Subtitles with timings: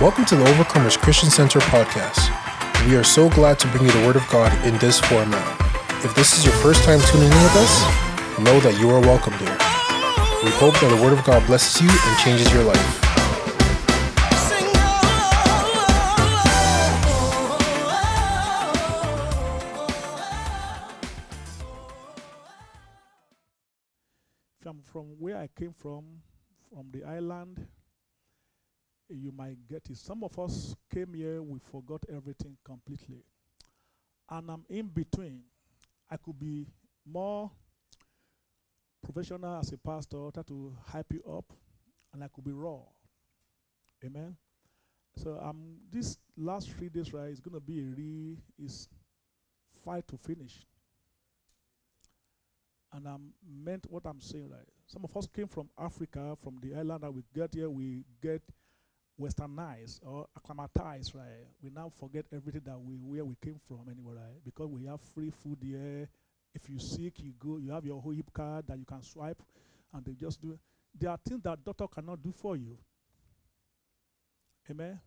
[0.00, 2.30] Welcome to the Overcomers Christian Center podcast.
[2.86, 5.42] We are so glad to bring you the Word of God in this format.
[6.04, 7.82] If this is your first time tuning in with us,
[8.38, 9.58] know that you are welcome here.
[10.44, 12.78] We hope that the Word of God blesses you and changes your life.
[24.60, 26.22] From from where I came from,
[26.70, 27.66] from the island,
[29.08, 29.96] you might get it.
[29.96, 33.24] Some of us came here, we forgot everything completely.
[34.30, 35.42] And I'm in between.
[36.10, 36.66] I could be
[37.06, 37.50] more
[39.02, 41.52] professional as a pastor, try to hype you up,
[42.12, 42.80] and I could be raw.
[44.04, 44.36] Amen.
[45.16, 48.88] So um this last three days, right, is gonna be a real is
[49.84, 50.66] fight to finish.
[52.92, 53.16] And I
[53.46, 54.66] meant what I'm saying, right?
[54.86, 58.40] Some of us came from Africa, from the island that we get here, we get
[59.20, 61.46] westernized or acclimatized, right?
[61.62, 64.44] We now forget everything that we where we came from anyway, right?
[64.44, 66.08] Because we have free food here.
[66.54, 69.42] If you sick, you go, you have your OHIP card that you can swipe
[69.92, 70.58] and they just do
[70.98, 72.76] there are things that doctor cannot do for you.
[74.70, 75.00] Amen.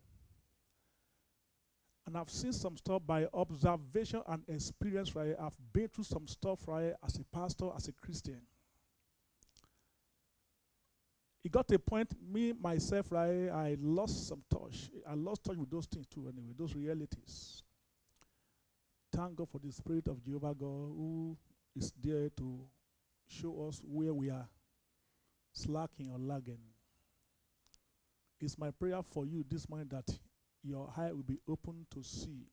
[2.05, 5.35] And I've seen some stuff by observation and experience, right?
[5.39, 8.41] I've been through some stuff, right, as a pastor, as a Christian.
[11.43, 14.91] It got to a point, me, myself, right, I lost some touch.
[15.09, 17.63] I lost touch with those things too, anyway, those realities.
[19.11, 21.37] Thank God for the Spirit of Jehovah God who
[21.75, 22.61] is there to
[23.27, 24.47] show us where we are
[25.51, 26.59] slacking or lagging.
[28.39, 30.17] It's my prayer for you this morning that
[30.63, 32.45] your eye will be open to see.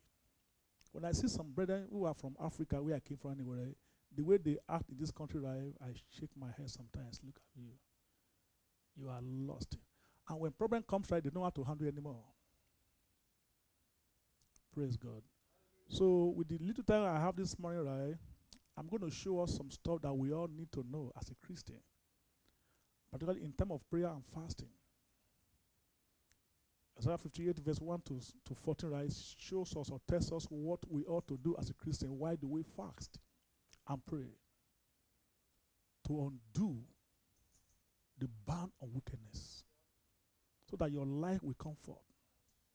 [0.92, 3.77] When I see some brethren who are from Africa, where I came from anyway, right,
[4.17, 7.20] the way they act in this country, right, I shake my head sometimes.
[7.25, 7.69] Look at you.
[8.99, 9.77] You are lost.
[10.29, 12.23] And when problem comes, right, they don't have to handle anymore.
[14.75, 15.23] Praise God.
[15.89, 18.14] So with the little time I have this morning, right,
[18.77, 21.47] I'm going to show us some stuff that we all need to know as a
[21.47, 21.81] Christian,
[23.11, 24.69] particularly in terms of prayer and fasting.
[26.98, 31.05] Isaiah 58, verse 1 to, to 14, right, shows us or tells us what we
[31.05, 32.19] ought to do as a Christian.
[32.19, 33.19] Why do we fast
[33.89, 34.35] and pray?
[36.08, 36.83] To undo
[38.18, 39.64] the band of wickedness.
[40.70, 41.98] So that your life will come forth,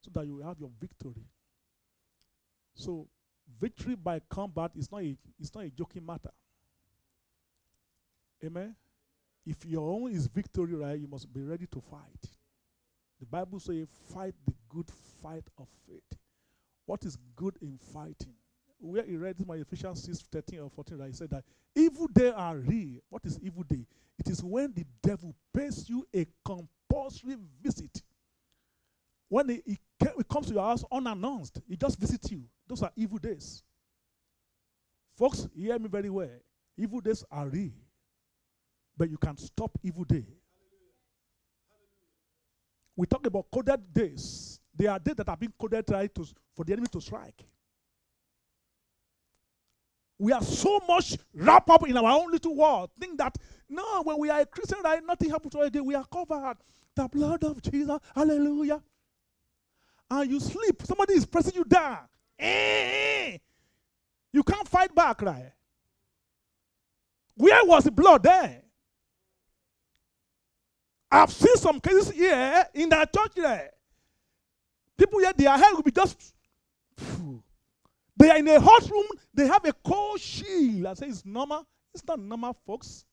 [0.02, 1.28] So that you will have your victory.
[2.74, 3.08] So
[3.60, 6.32] victory by combat is not a, it's not a joking matter.
[8.44, 8.76] Amen.
[9.46, 12.30] If your own is victory, right, you must be ready to fight.
[13.20, 14.90] The Bible says, fight the good
[15.22, 16.20] fight of faith.
[16.86, 18.36] What is good in fighting?
[18.84, 21.08] Where he read my Ephesians 6 13 or 14, right?
[21.08, 23.00] He said that evil day are real.
[23.10, 23.86] What is evil day?
[24.20, 28.02] It is when the devil pays you a compulsory visit.
[29.30, 32.44] When he, he, he comes to your house unannounced, he just visits you.
[32.68, 33.64] Those are evil days.
[35.18, 36.30] Folks, hear me very well.
[36.78, 37.72] Evil days are real.
[38.98, 40.26] But you can stop evil day.
[42.96, 44.60] We talk about coded days.
[44.76, 47.44] They are days that have been coded right to, for the enemy to strike.
[50.24, 52.92] We are so much wrapped up in our own little world.
[52.98, 55.72] Think that no, when we are a Christian, right, nothing happens to us.
[55.74, 56.56] We are covered.
[56.96, 58.00] The blood of Jesus.
[58.16, 58.82] Hallelujah.
[60.10, 60.82] And you sleep.
[60.86, 61.98] Somebody is pressing you down.
[62.40, 63.38] Eh,
[64.32, 65.52] you can't fight back, right?
[67.36, 68.62] Where was the blood there?
[71.12, 73.72] I've seen some cases here in that church there.
[74.98, 76.34] People here, their head will be just.
[78.24, 80.86] They are in a hot room, they have a cold shield.
[80.86, 81.68] I say it's normal.
[81.94, 83.04] It's not normal, folks.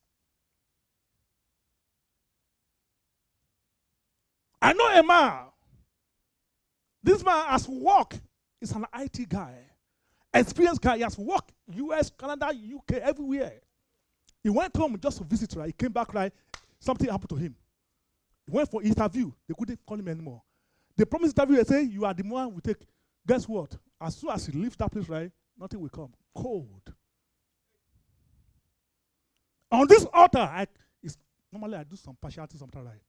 [4.63, 5.47] I know a man.
[7.03, 8.21] This man has worked.
[8.61, 9.57] He's an IT guy.
[10.33, 10.99] Experienced guy.
[10.99, 13.55] He has worked US, Canada, UK, everywhere.
[14.45, 15.67] He went home just to visit, right?
[15.67, 16.33] He came back, right?
[16.79, 17.57] Something happened to him.
[18.47, 19.33] He went for interview.
[19.49, 20.41] They couldn't call him anymore.
[20.97, 21.57] They promised interview.
[21.57, 22.77] They say, you are the one we take.
[23.31, 23.77] Guess what?
[24.01, 26.13] As soon as he leaves that place, right, nothing will come.
[26.35, 26.93] Cold.
[29.71, 30.67] On this altar, I,
[31.53, 33.01] normally I do some partiality sometimes, right?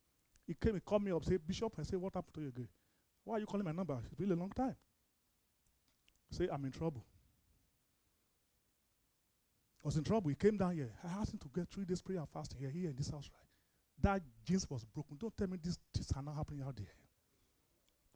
[0.45, 2.67] He came, he called me up, say, Bishop, I say, what happened to you again?
[3.23, 3.97] Why are you calling my number?
[4.05, 4.75] It's been a long time.
[6.29, 7.03] Say, I'm in trouble.
[9.83, 10.29] I was in trouble.
[10.29, 10.91] He came down here.
[11.03, 13.27] I asked him to get three days prayer and fasting here, here in this house,
[13.33, 14.13] right?
[14.13, 15.17] That jeans was broken.
[15.19, 16.93] Don't tell me this things are not happening out there.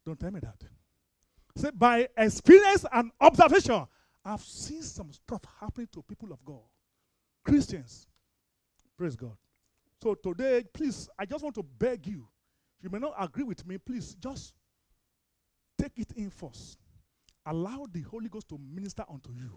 [0.06, 0.62] Don't tell me that.
[1.58, 3.86] Say, by experience and observation,
[4.24, 6.64] I've seen some stuff happening to people of God.
[7.44, 8.08] Christians.
[8.98, 9.38] Praise God.
[10.02, 12.28] So today, please, I just want to beg you.
[12.82, 14.54] You may not agree with me, please just
[15.80, 16.78] take it in first.
[17.46, 19.52] Allow the Holy Ghost to minister unto you.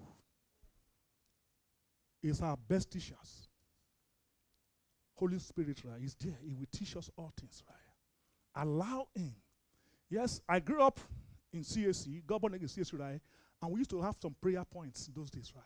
[2.23, 3.49] Is our best teachers.
[5.15, 6.37] Holy Spirit, right, is there.
[6.45, 8.63] He will teach us all things, right?
[8.65, 9.35] Allow him.
[10.11, 11.01] Yes, I grew up
[11.53, 13.21] in CAC, God in CAC, right?
[13.61, 15.65] And we used to have some prayer points in those days, right?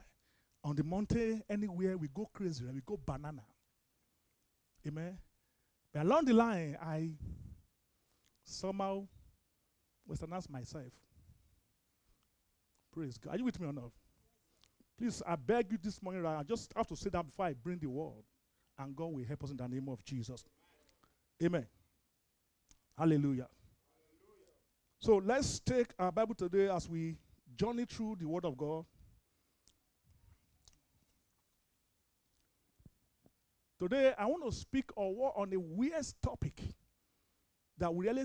[0.64, 2.74] On the mountain, anywhere, we go crazy, right?
[2.74, 3.42] We go banana.
[4.86, 5.18] Amen.
[5.92, 7.10] But along the line, I
[8.44, 9.06] somehow
[10.08, 10.92] westernize myself.
[12.92, 13.34] Praise God.
[13.34, 13.90] Are you with me or not?
[14.98, 16.38] Please, I beg you this morning, right?
[16.38, 18.22] I just have to say that before I bring the word.
[18.78, 20.44] And God will help us in the name of Jesus.
[21.42, 21.66] Amen.
[22.96, 23.48] Hallelujah.
[25.02, 27.16] So let's take our Bible today as we
[27.56, 28.84] journey through the Word of God.
[33.80, 36.52] Today, I want to speak on a weird topic
[37.78, 38.22] that we really,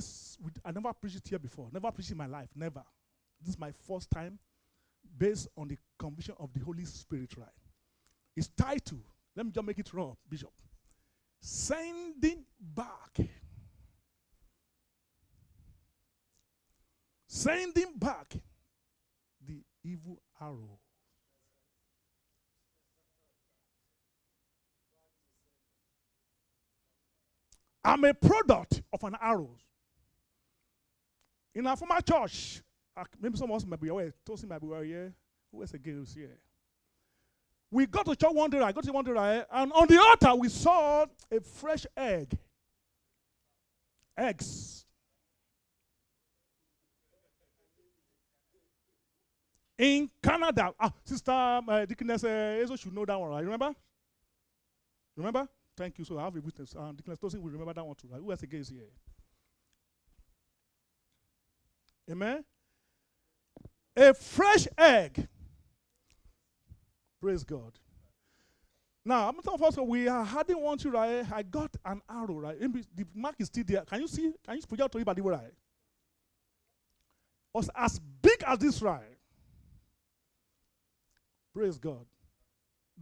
[0.63, 2.83] I never preached here before, never preached in my life, never.
[3.41, 4.37] This is my first time
[5.17, 7.49] based on the conviction of the Holy Spirit, right?
[8.35, 9.01] It's titled,
[9.35, 10.53] let me just make it raw, Bishop.
[11.41, 13.27] Sending back.
[17.27, 18.33] Sending back
[19.45, 20.79] the evil arrow.
[27.83, 29.57] I'm a product of an arrow.
[31.55, 32.61] In our former church,
[32.95, 35.13] uh, maybe some of us might be aware, Tosin might be aware here.
[35.51, 36.37] Who else again is here?
[37.71, 40.35] We got to church one day, I got to one day, and on the altar
[40.35, 42.37] we saw a fresh egg.
[44.17, 44.86] Eggs.
[49.77, 53.43] In Canada, ah, Sister uh, Deaconess uh, should know that one, right?
[53.43, 53.73] Remember?
[55.15, 55.47] Remember?
[55.75, 56.05] Thank you.
[56.05, 56.75] So I have a witness.
[56.75, 58.07] Um, Deaconess Tosin will remember that one too.
[58.11, 58.19] Right?
[58.19, 58.89] Who else again is here?
[62.09, 62.43] Amen.
[63.95, 65.27] A fresh egg.
[67.21, 67.73] Praise God.
[69.03, 71.25] Now, I'm talking also we are having one to right.
[71.31, 72.59] I got an arrow, right?
[72.59, 73.81] The mark is still there.
[73.85, 74.33] Can you see?
[74.45, 75.53] Can you project to anybody right?
[77.53, 79.16] Was as big as this right.
[81.57, 82.05] Praise God.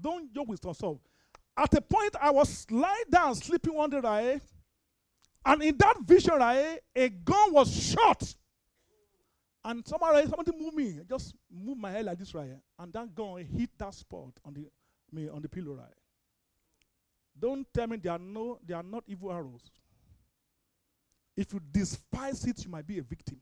[0.02, 1.00] Don't joke with yourself.
[1.57, 4.42] At a point, I was lying down, sleeping one day, right?
[5.46, 8.34] And in that vision, right, a gun was shot.
[9.62, 12.56] And somebody, somebody moved me, just moved my head like this, right?
[12.80, 14.68] And that gun hit that spot on the
[15.12, 15.88] me on the pillow, right?
[17.38, 19.69] Don't tell me they are no, they are not evil arrows.
[21.36, 23.42] If you despise it, you might be a victim.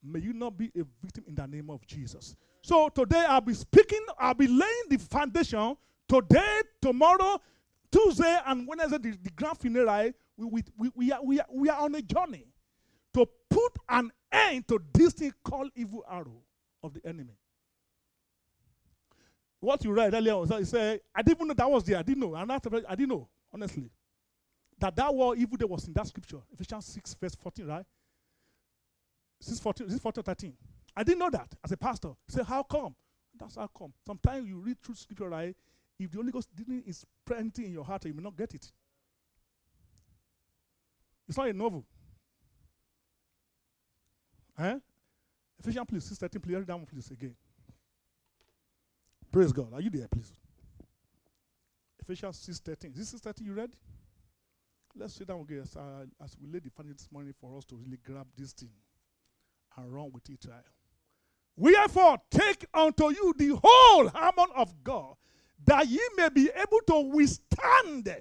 [0.00, 2.36] May you not be a victim in the name of Jesus.
[2.64, 5.76] So today I'll be speaking, I'll be laying the foundation
[6.08, 7.40] Today, tomorrow,
[7.90, 11.68] Tuesday, and Wednesday, the, the grand funeral, we, we, we, we, are, we, are, we
[11.68, 12.44] are on a journey
[13.14, 16.42] to put an end to this thing called evil arrow
[16.82, 17.36] of the enemy.
[19.60, 21.98] What you read earlier he said, I didn't even know that was there.
[21.98, 22.34] I didn't know.
[22.34, 23.90] And after, I didn't know, honestly.
[24.78, 26.40] That that word evil there was in that scripture.
[26.52, 27.86] Ephesians 6, verse 14, right?
[29.40, 30.52] 6, 14, 6, 14, 13.
[30.96, 32.10] I didn't know that as a pastor.
[32.28, 32.94] Say, How come?
[33.38, 33.92] That's how come.
[34.06, 35.56] Sometimes you read through scripture, right?
[35.98, 38.70] If the Holy Ghost didn't inspire anything in your heart, you may not get it.
[41.28, 41.84] It's not a novel.
[44.58, 44.78] Eh?
[45.58, 47.34] Ephesians, please, 613, please read one, please, again.
[49.32, 49.72] Praise God.
[49.72, 50.32] Are you there, please?
[52.00, 52.92] Ephesians 613.
[52.92, 53.74] Is this 613 you read?
[54.96, 57.64] Let's sit down again as, uh, as we lay the funding this morning for us
[57.64, 58.70] to really grab this thing
[59.76, 60.44] and run with it.
[60.48, 60.62] Right?
[61.56, 65.14] Wherefore, take unto you the whole armor of God,
[65.66, 68.16] that ye may be able to withstand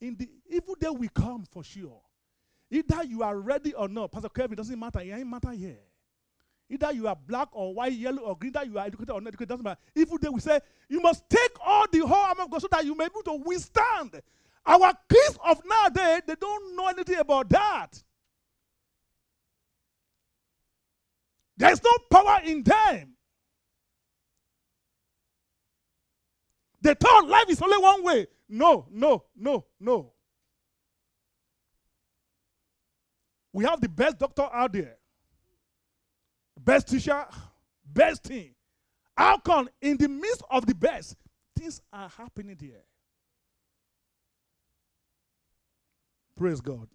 [0.00, 2.00] in the evil day we come for sure.
[2.70, 4.12] Either you are ready or not.
[4.12, 5.00] Pastor Kevin, doesn't matter.
[5.00, 5.78] It ain't matter here.
[6.70, 9.28] Either you are black or white, yellow or green, that you are educated or not
[9.28, 9.80] educated, doesn't matter.
[9.94, 12.84] Evil day we say, you must take all the whole armor of God so that
[12.84, 14.20] you may be able to withstand.
[14.66, 18.02] Our kids of nowadays, they don't know anything about that.
[21.58, 23.14] There's no power in them.
[26.80, 28.26] They thought life is only one way.
[28.48, 30.12] No, no, no, no.
[33.52, 34.96] We have the best doctor out there,
[36.58, 37.26] best teacher,
[37.84, 38.54] best thing.
[39.16, 41.16] How come in the midst of the best,
[41.56, 42.84] things are happening there?
[46.36, 46.86] Praise God.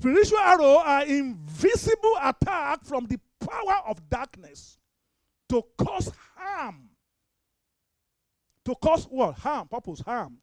[0.00, 4.78] Spiritual arrow are invisible attack from the power of darkness
[5.46, 6.88] to cause harm.
[8.64, 9.34] To cause what?
[9.34, 10.38] Harm, purpose, harm.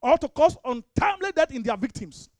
[0.00, 2.30] Or to cause untimely death in their victims.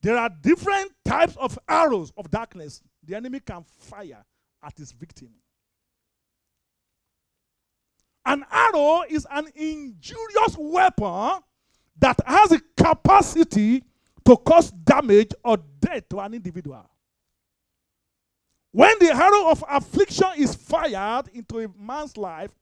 [0.00, 4.24] There are different types of arrows of darkness the enemy can fire
[4.64, 5.28] at his victim.
[8.24, 11.42] An arrow is an injurious weapon
[11.98, 13.84] that has a capacity
[14.24, 16.88] to cause damage or death to an individual.
[18.72, 22.52] When the arrow of affliction is fired into a man's life,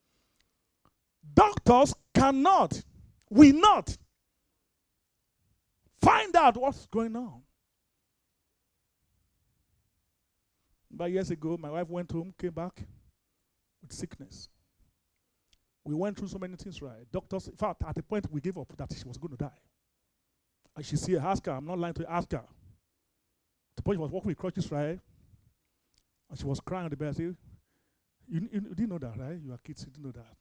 [1.34, 2.82] doctors cannot,
[3.28, 3.96] will not
[6.00, 7.42] find out what's going on.
[10.92, 12.82] About years ago, my wife went home, came back
[13.82, 14.48] with sickness.
[15.84, 17.10] We went through so many things, right?
[17.12, 19.50] Doctors, in fact, at the point we gave up that she was going to die.
[20.78, 22.44] And she said, ask her, I'm not lying to you, ask her.
[23.74, 25.00] the point was walking with crutches, right?
[26.30, 27.08] And she was crying on the bed.
[27.08, 27.36] I said, you,
[28.28, 29.40] you, you didn't know that, right?
[29.44, 30.36] You are kids, you didn't know that.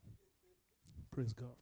[1.10, 1.56] Praise God.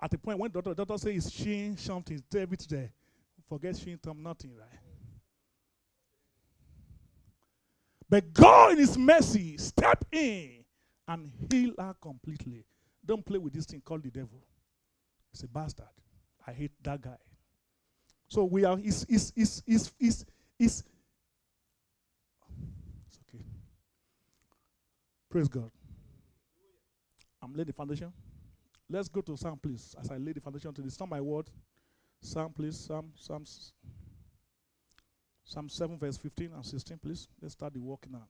[0.00, 2.92] At the point when doctor, doctor says she something, David today,
[3.48, 4.68] forget she Tom nothing, right?
[8.08, 10.64] But God in His mercy step in
[11.08, 12.64] and heal her completely.
[13.04, 14.38] Don't play with this thing called the devil.
[15.32, 15.86] It's a bastard.
[16.46, 17.16] I hate that guy.
[18.28, 20.24] So we are is is is is is
[20.58, 20.84] is
[23.06, 23.44] it's okay.
[25.30, 25.70] Praise God.
[27.42, 28.12] I'm laying the foundation.
[28.88, 30.98] Let's go to Psalm, please, as I lay the foundation to this.
[31.00, 31.48] Not my word.
[32.20, 32.78] Psalm, please.
[32.78, 33.72] Psalm, Psalms,
[35.44, 37.26] Psalm 7, verse 15 and 16, please.
[37.40, 38.28] Let's start the work now.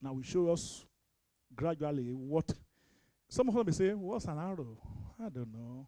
[0.00, 0.84] Now we show us
[1.54, 2.52] gradually what
[3.32, 4.76] some of them may say, What's an arrow?
[5.18, 5.86] I don't know.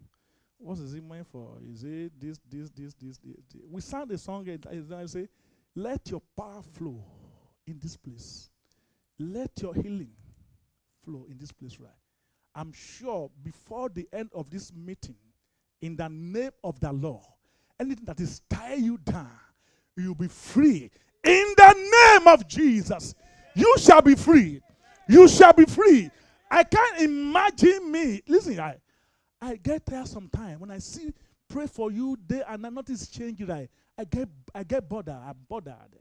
[0.57, 1.59] What is it meant for?
[1.71, 3.37] Is it this, this, this, this, this?
[3.53, 3.63] this?
[3.71, 5.29] We sang the song and I say,
[5.75, 7.05] Let your power flow
[7.67, 8.49] in this place.
[9.19, 10.13] Let your healing
[11.05, 11.91] flow in this place, right?
[12.55, 15.17] I'm sure before the end of this meeting,
[15.83, 17.27] in the name of the Lord,
[17.79, 19.29] anything that is tying you down,
[19.99, 20.91] you'll be free.
[21.23, 23.15] In the name of Jesus,
[23.55, 24.63] you shall be free.
[25.11, 26.11] You shall be free.
[26.55, 28.23] I can't imagine me.
[28.29, 28.77] Listen, I,
[29.41, 31.13] I get there sometimes when I see
[31.49, 33.43] pray for you day and I notice change.
[33.43, 33.69] Right,
[33.99, 35.15] I get I get bothered.
[35.15, 35.99] I'm bothered.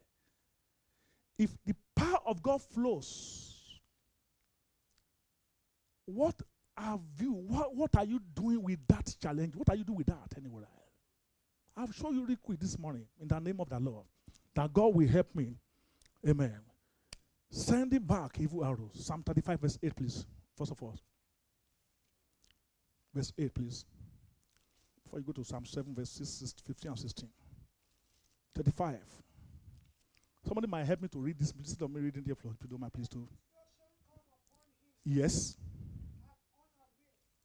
[1.37, 3.53] If the power of God flows
[6.05, 6.35] what
[6.77, 9.55] have you, what, what are you doing with that challenge?
[9.55, 10.63] What are you doing with that anyway?
[11.75, 14.05] I'll show you real quick this morning in the name of the Lord
[14.55, 15.55] that God will help me.
[16.27, 16.59] Amen.
[17.49, 18.91] Send Sending back evil arrows.
[18.93, 20.25] Psalm 35, verse 8, please.
[20.57, 20.95] First of all.
[23.13, 23.85] Verse 8, please.
[25.03, 27.29] Before you go to Psalm 7, verse 6, 15 and 16.
[28.55, 28.99] 35.
[30.45, 31.53] Somebody might help me to read this.
[31.57, 33.27] Instead of me reading the floor, if you don't mind, please do.
[35.05, 35.57] Yes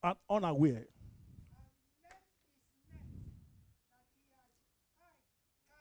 [0.02, 0.86] and unaware.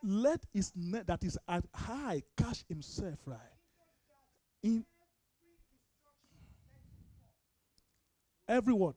[0.04, 3.40] Let his net that is at high catch himself right.
[4.64, 4.86] In
[8.48, 8.96] every word,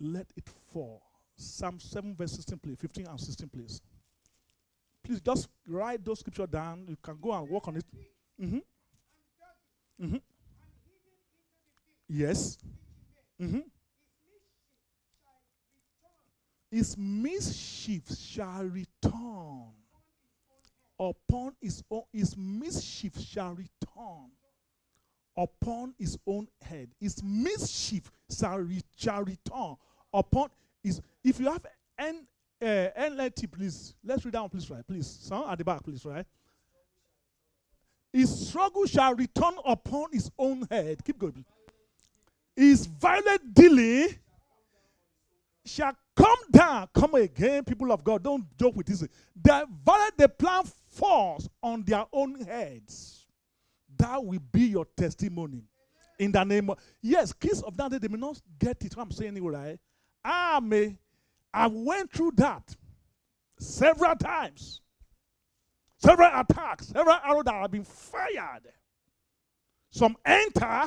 [0.00, 1.02] let it fall.
[1.36, 2.76] Psalm 7, verse 16, please.
[2.80, 3.80] 15 and 16, please.
[5.02, 6.84] Please just write those scripture down.
[6.88, 7.84] You can go and work on it.
[8.40, 8.58] Mm-hmm.
[10.04, 10.16] Mm-hmm.
[12.08, 12.58] Yes.
[13.40, 13.60] Mm-hmm.
[16.70, 19.72] His mischief shall return
[20.98, 22.02] upon his own.
[22.12, 24.30] His mischief shall return
[25.36, 26.88] upon his own head.
[27.00, 29.76] His mischief shall, re- shall return
[30.12, 30.48] upon
[30.82, 31.00] his.
[31.22, 31.66] If you have
[31.98, 32.26] N
[32.60, 34.86] uh, NLT, please let's read down, please, right?
[34.86, 36.24] Please, son at the back, please, right?
[38.12, 41.04] His struggle shall return upon his own head.
[41.04, 41.44] Keep going.
[42.54, 44.08] His violent dealing
[45.66, 46.88] shall come down.
[46.94, 48.22] Come again, people of God.
[48.22, 49.00] Don't joke with this.
[49.00, 53.25] The violent the plan falls on their own heads.
[53.98, 55.64] That will be your testimony.
[56.18, 58.96] In the name of yes, kids of that day, they may not get it.
[58.96, 59.78] What I'm saying right?
[60.24, 60.96] I may
[61.52, 62.74] I went through that
[63.58, 64.80] several times.
[65.98, 68.68] Several attacks, several arrows that have been fired.
[69.90, 70.84] Some enter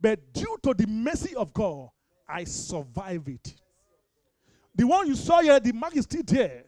[0.00, 1.88] but due to the mercy of God,
[2.28, 3.54] I survive it.
[4.74, 6.64] The one you saw here, the mark is still there.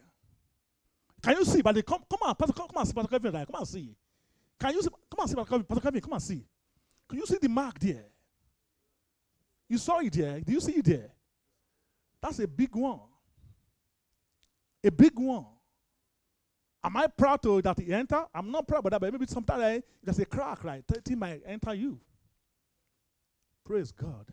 [1.22, 1.62] Can you see?
[1.62, 3.94] But they come, come on, Pastor, come, come see, Pastor come and see.
[4.60, 4.90] Can you see?
[4.90, 6.44] Come on, see, Pastor Kevin, come and see.
[7.08, 8.04] Can you see the mark there?
[9.68, 10.40] You saw it there.
[10.40, 11.10] Do you see it there?
[12.22, 13.00] That's a big one.
[14.84, 15.46] A big one.
[16.84, 18.24] Am I proud to that he enter?
[18.34, 20.84] I'm not proud about that, but maybe sometimes eh, there's a crack, right?
[20.88, 22.00] It might enter you.
[23.64, 24.26] Praise God.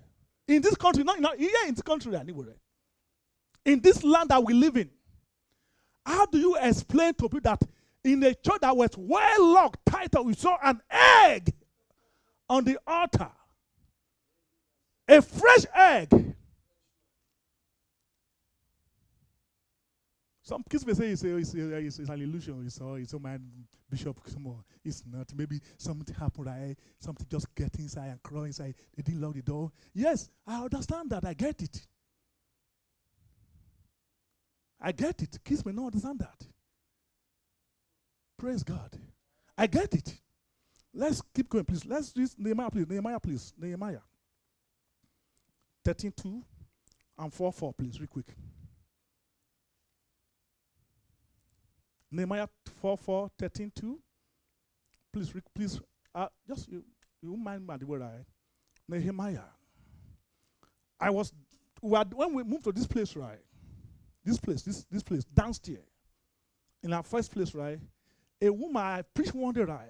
[0.48, 2.56] In this country, not, not here in this country anywhere.
[3.68, 4.90] in this land that we live in.
[6.06, 7.62] How do you explain to people that
[8.08, 11.54] in a church that was well locked tight, we saw an egg
[12.50, 13.30] on the altar?
[15.08, 16.36] A fresh egg.
[20.48, 22.64] Some kids may say it's, a, it's, a, it's, an illusion.
[22.66, 23.42] It's, a, it's a man,
[23.90, 24.18] Bishop.
[24.34, 24.64] Come on.
[24.82, 25.28] It's not.
[25.36, 26.46] Maybe something happened.
[26.46, 26.76] Right?
[27.00, 28.76] Something just get inside and crawl inside.
[28.96, 29.74] They didn't lock the door.
[29.94, 31.26] Yes, I understand that.
[31.26, 31.86] I get it.
[34.80, 35.38] I get it.
[35.44, 36.48] Kids may not understand that.
[38.38, 38.92] Praise God.
[39.58, 40.14] I get it.
[40.94, 41.86] Let's keep going, please.
[41.86, 42.88] Let's read Nehemiah, please.
[42.88, 43.54] Nehemiah, please.
[43.58, 44.00] Nehemiah.
[45.86, 46.44] 13 2
[47.20, 48.36] and 4 4, please, real quick.
[52.12, 52.48] Nehemiah
[52.82, 54.00] 4 4, 13 2.
[55.14, 55.80] Please, please,
[56.14, 56.84] uh, just you,
[57.22, 58.26] you mind my the word I
[58.88, 59.42] Nehemiah.
[61.00, 61.34] I was,
[61.82, 63.40] when we moved to this place, right?
[64.24, 65.86] This place, this, this place, downstairs.
[66.84, 67.80] In our first place, right?
[68.42, 69.90] A woman, I preached one day, right?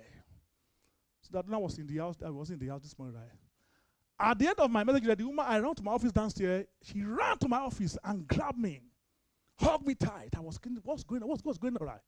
[1.21, 3.31] So that I was in the house, I was in the house this morning, right?
[4.19, 6.65] At the end of my message, the woman, I ran to my office downstairs.
[6.81, 8.81] She ran to my office and grabbed me,
[9.59, 10.29] hugged me tight.
[10.35, 11.29] I was, what's going on?
[11.29, 11.99] What's, what's going on, right?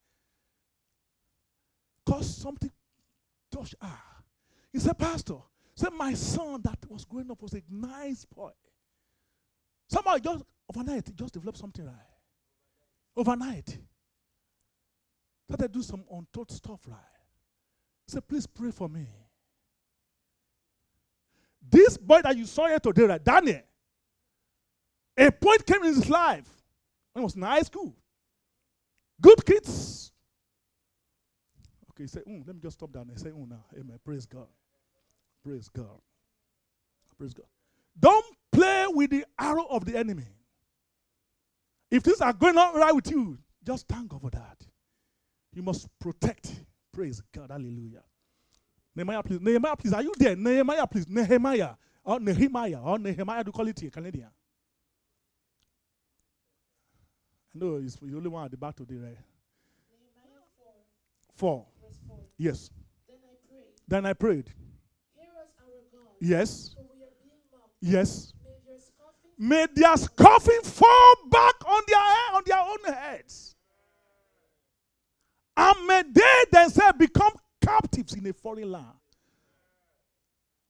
[2.05, 2.71] Because something
[3.51, 3.99] touched her.
[4.71, 5.35] He said, Pastor,
[5.75, 8.51] said my son that was growing up was a nice boy.
[9.87, 10.43] Somehow just
[10.73, 11.95] overnight, just developed something right.
[13.15, 13.77] Overnight.
[15.49, 16.99] Started do some untold stuff right.
[18.07, 19.07] Say, please pray for me.
[21.67, 23.61] This boy that you saw here today, right, Daniel,
[25.17, 26.47] a point came in his life
[27.13, 27.95] when he was in high school.
[29.19, 30.11] Good kids.
[31.91, 33.99] Okay, he said, mm, let me just stop down and say, oh, now, amen.
[34.05, 34.47] Praise God.
[35.43, 35.99] Praise God.
[37.17, 37.47] Praise God.
[37.99, 40.27] Don't play with the arrow of the enemy.
[41.89, 44.68] If things are going on right with you, just thank God for that.
[45.53, 46.63] You must protect.
[46.91, 47.49] Praise God.
[47.51, 48.03] Hallelujah.
[48.95, 49.39] Nehemiah, please.
[49.41, 49.93] Nehemiah, please.
[49.93, 50.35] Are you there?
[50.35, 51.07] Nehemiah, please.
[51.07, 51.71] Nehemiah.
[52.03, 52.79] Or Nehemiah.
[52.81, 54.29] Or Nehemiah, do call it here, Canadian.
[57.53, 59.17] No, know it's the only one at the back today, right?
[59.17, 60.67] Nehemiah 4.
[61.35, 61.65] Four.
[61.83, 62.17] Verse 4.
[62.37, 62.69] Yes.
[63.07, 63.73] Then I prayed.
[63.87, 64.53] Then I prayed.
[65.15, 66.13] Hear us, our God.
[66.21, 66.75] Yes.
[66.75, 67.73] For we are being mocked.
[67.81, 68.33] Yes.
[68.43, 73.55] May your scoffing May their scoffing fall back on their on their own heads.
[75.61, 78.85] And may they themselves become captives in a foreign land.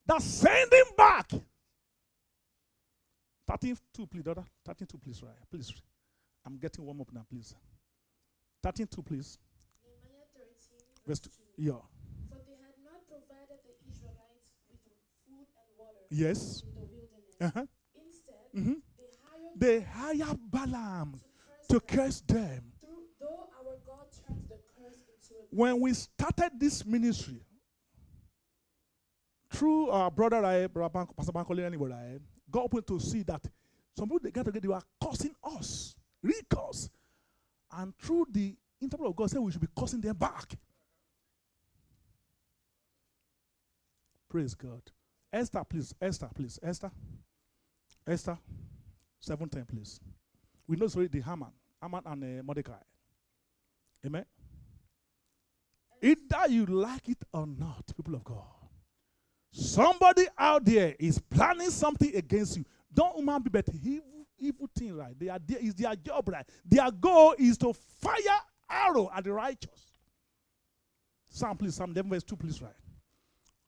[0.08, 1.30] That's sending back.
[3.48, 4.44] 32, please, daughter.
[4.66, 5.34] 32, please, right?
[5.52, 5.72] Please.
[6.46, 7.54] I'm getting warm up now, please.
[8.64, 9.38] 32, please.
[9.84, 10.50] Nehemiah 13,
[11.06, 11.30] Verse verse 2.
[11.30, 11.64] 2.
[11.66, 11.72] Yeah.
[12.30, 14.82] For they had not provided the Israelites with
[15.26, 16.64] food and water Yes.
[16.66, 17.36] in the wilderness.
[17.42, 17.66] Uh-huh.
[17.96, 21.22] Instead, hmm they hired They hired Balaam
[21.70, 22.72] to curse them.
[22.82, 27.42] through, though our God turned the curse into a when we started this ministry,
[29.52, 32.20] through our brother, brother Bank, Pastor Bankole, anyway, I
[32.52, 33.42] got open to see that
[33.98, 36.90] some people they got together, they were cursing us, recurse.
[37.72, 40.56] And through the interpret of God, said we should be cursing them back.
[44.30, 44.82] Praise God.
[45.34, 45.94] Esther, please.
[46.02, 46.60] Esther, please.
[46.62, 46.92] Esther.
[48.08, 48.38] Esther.
[49.20, 50.00] 710, please.
[50.68, 51.50] We know sorry the Haman.
[51.82, 52.74] Haman and uh, Mordecai.
[54.06, 54.26] Amen.
[56.02, 58.44] Either you like it or not, people of God.
[59.52, 62.66] Somebody out there is planning something against you.
[62.94, 65.18] Don't human be but evil, evil thing, right?
[65.20, 66.48] They are there, is their job, right?
[66.66, 70.00] Their goal is to fire arrow at the righteous.
[71.30, 72.72] Psalm, please, Psalm 11, verse 2, please, right?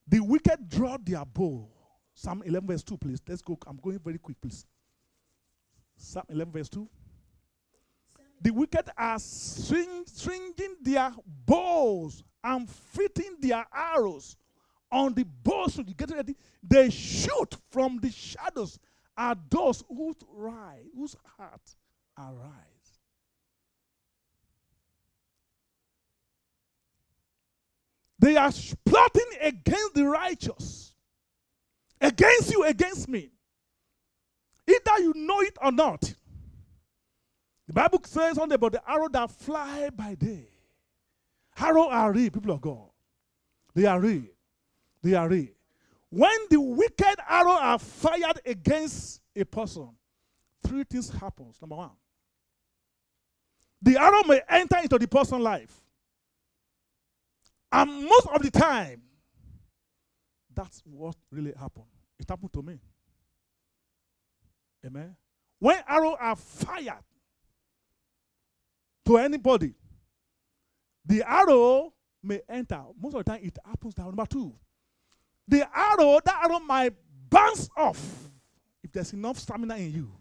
[0.08, 1.68] The wicked draw their bow.
[2.14, 3.22] Psalm 11, verse 2, please.
[3.28, 3.58] Let's go.
[3.68, 4.66] I'm going very quick, please.
[5.96, 6.88] Psalm 11, verse 2.
[8.42, 11.14] The wicked are string, stringing their
[11.46, 14.36] bows and fitting their arrows
[14.92, 15.78] on the bows.
[15.78, 16.36] You get ready.
[16.64, 18.80] They shoot from the shadows
[19.16, 21.76] are those whose rise, whose heart
[22.18, 22.72] arise.
[28.18, 28.52] They are
[28.86, 30.94] plotting against the righteous,
[32.00, 33.32] against you, against me.
[34.68, 36.14] Either you know it or not.
[37.72, 40.50] The Bible says something about the arrow that fly by day.
[41.58, 42.90] Arrow are real, people of God.
[43.74, 44.26] They are real.
[45.02, 45.54] They are real.
[46.10, 49.88] When the wicked arrow are fired against a person,
[50.68, 51.62] three things happens.
[51.62, 51.92] Number one,
[53.82, 55.74] the arrow may enter into the person's life.
[57.72, 59.02] And most of the time,
[60.54, 61.86] that's what really happened.
[62.20, 62.82] It happened to me.
[64.86, 65.16] Amen.
[65.58, 67.00] When arrows are fired
[69.12, 69.74] to anybody.
[71.06, 71.94] The arrow
[72.24, 72.82] may enter.
[73.00, 74.06] Most of the time, it happens way.
[74.06, 74.54] Number two,
[75.48, 76.94] the arrow, that arrow might
[77.30, 78.00] bounce off
[78.84, 80.12] if there's enough stamina in you.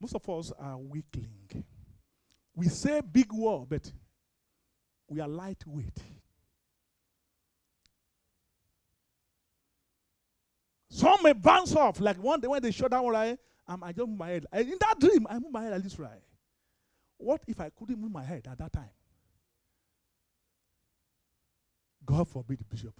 [0.00, 1.64] Most of us are weakling.
[2.54, 3.92] We say big word, but
[5.08, 5.98] we are lightweight.
[10.88, 13.38] Some may bounce off, like one day when they shut down, right?
[13.68, 14.46] I just move my head.
[14.52, 16.22] In that dream, I move my head at this right.
[17.20, 18.88] What if I couldn't move my head at that time?
[22.04, 22.98] God forbid, the Bishop.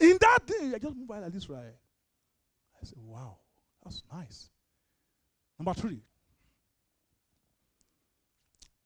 [0.00, 1.60] In that day, I just moved head at this right.
[1.60, 3.36] I said, wow,
[3.84, 4.50] that's nice.
[5.58, 6.02] Number three.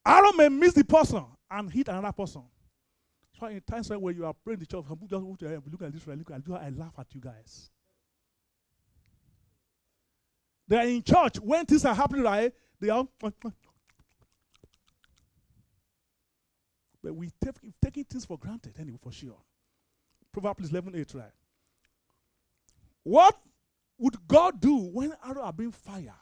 [0.05, 2.43] Arrow may miss the person and hit another person.
[3.41, 5.83] So in times when you are praying the church, some just move their head, look
[5.83, 6.55] at this right, look at this.
[6.55, 7.71] I laugh at you guys.
[10.69, 12.53] They are in church when things are happening, right?
[12.81, 13.07] They are.
[17.03, 19.37] But we take taking things for granted anyway, for sure.
[20.33, 21.31] Proverbs 11 8, right?
[23.05, 23.37] What
[23.99, 26.13] would God do when arrows are being fired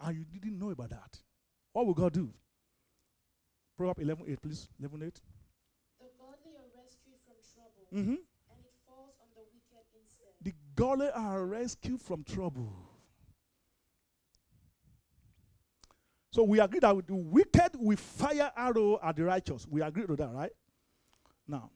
[0.00, 1.18] and you didn't know about that?
[1.72, 2.32] What would God do?
[3.76, 4.68] Proverbs 11 8, please.
[4.78, 5.20] 11 8.
[6.00, 8.10] The godly are rescued from trouble, Mm-hmm.
[8.10, 10.32] and it falls on the wicked instead.
[10.42, 12.72] The godly are rescued from trouble.
[16.34, 19.68] So we agree that with the wicked will fire arrow at the righteous.
[19.70, 20.50] We agree to that, right?
[21.46, 21.70] Now,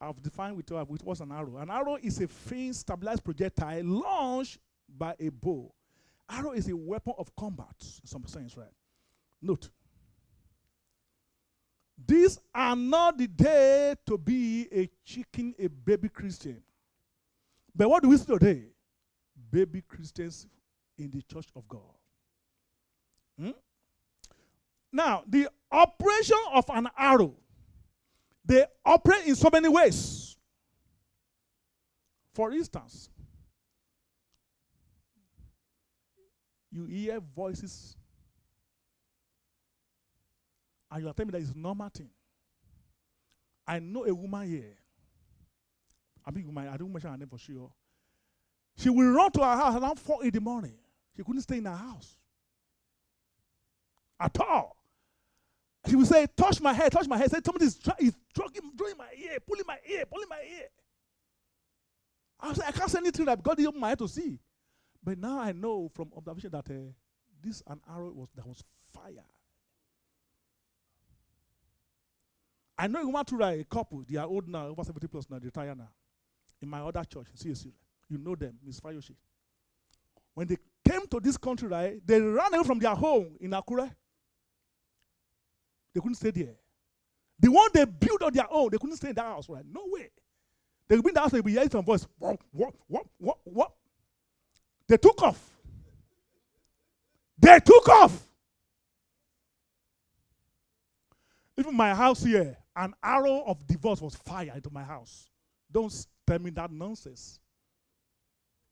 [0.00, 1.56] I've defined with you with an arrow.
[1.56, 4.58] An arrow is a thin stabilized projectile launched
[4.96, 5.74] by a bow.
[6.30, 8.68] Arrow is a weapon of combat, in some sense, right?
[9.42, 9.70] Note.
[12.06, 16.62] These are not the day to be a chicken, a baby Christian.
[17.74, 18.66] But what do we see today?
[19.50, 20.46] Baby Christians
[20.96, 21.97] in the church of God.
[23.40, 23.50] Hmm?
[24.92, 27.34] Now, the operation of an arrow,
[28.44, 30.36] they operate in so many ways.
[32.34, 33.10] For instance,
[36.70, 37.96] you hear voices
[40.90, 42.10] and you are telling me that it's normal thing.
[43.66, 44.76] I know a woman here.
[46.24, 47.70] I mean, woman, I don't mention her name for sure.
[48.76, 50.74] She will run to her house around 4 in the morning.
[51.16, 52.17] She couldn't stay in her house
[54.20, 54.76] at all.
[55.88, 57.30] She would say, Touch my head, touch my head.
[57.30, 60.66] Say, somebody is, dragging, drawing my ear, pulling my ear, pulling my ear.
[62.40, 64.38] I say, I can't say anything that God didn't my head to see.
[65.02, 66.92] But now I know from observation that uh,
[67.42, 69.24] this an arrow was that was fire.
[72.76, 75.28] I know a woman to write a couple, they are old now, over 70 plus
[75.28, 75.88] now, they retire now.
[76.62, 77.66] In my other church, CSU.
[77.66, 77.72] You
[78.08, 79.14] you know them, Miss Fayoshi.
[80.34, 80.56] When they
[80.88, 83.90] came to this country, right, they ran away from their home in Akure.
[85.94, 86.54] They couldn't stay there.
[87.40, 89.64] The one they built on their own, they couldn't stay in that house, right?
[89.70, 90.10] No way.
[90.88, 92.06] They in the house, would be hearing some voice.
[92.18, 92.40] What,
[92.88, 93.72] what?
[94.86, 95.38] They took off.
[97.38, 98.22] They took off.
[101.58, 105.28] Even my house here, an arrow of divorce was fired into my house.
[105.70, 105.92] Don't
[106.26, 107.38] tell me that nonsense.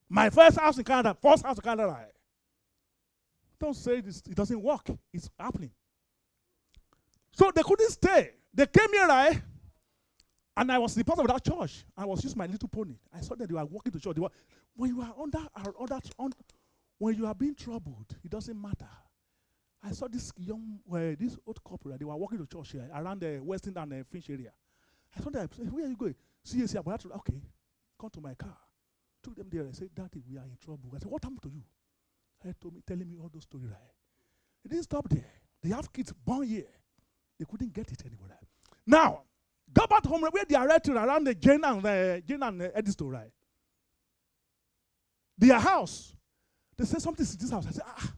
[0.09, 2.07] My first house in Canada, first house in Canada.
[3.61, 4.89] Don't say this, it doesn't work.
[5.13, 5.73] It's happening.
[7.37, 8.31] So they couldn't stay.
[8.55, 9.42] They came here, right?
[10.57, 11.85] And I was the pastor of that church.
[11.94, 12.94] I was using my little pony.
[13.12, 14.14] I saw that they were walking to church.
[14.14, 14.31] They were,
[14.75, 15.40] when you are under,
[15.79, 16.33] under, un,
[16.96, 18.88] when you are being troubled, it doesn't matter.
[19.85, 21.94] I saw this young, uh, this old couple.
[21.99, 24.53] They were walking to church here around the Weston and uh, Finch area.
[25.14, 25.46] I saw them.
[25.70, 26.14] Where are you going?
[26.55, 27.42] I had to, okay,
[28.01, 28.57] come to my car.
[29.22, 29.66] Took them there.
[29.68, 30.90] I said, Daddy, we are in trouble.
[30.94, 31.62] I said, What happened to you?
[32.42, 33.68] I told me, telling me all those stories.
[33.68, 34.66] Right?
[34.66, 35.25] Didn't stop there.
[35.62, 36.64] They have kids born here.
[37.38, 38.38] They couldn't get it anywhere.
[38.87, 39.22] Now,
[39.72, 42.68] go back home where they are right around the Jane and uh, Jane and uh,
[42.75, 43.31] Edisto, right?
[45.37, 46.14] Their house.
[46.77, 47.66] They said something to this house.
[47.66, 48.12] I said, ah.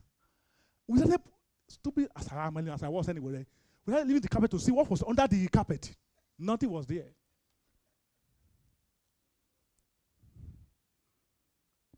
[0.87, 1.21] We started
[1.67, 3.33] stupid as I am as I was anyway.
[3.33, 3.47] right?
[3.85, 5.95] We started leaving the carpet to see what was under the carpet.
[6.37, 7.09] Nothing was there.